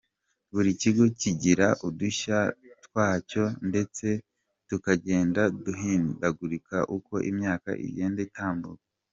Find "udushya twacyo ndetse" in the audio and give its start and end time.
1.87-4.07